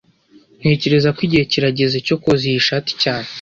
Ntekereza 0.59 1.09
ko 1.15 1.19
igihe 1.27 1.43
kirageze 1.51 1.97
cyo 2.07 2.15
koza 2.21 2.43
iyi 2.49 2.61
shati 2.67 2.91
cyane 3.03 3.27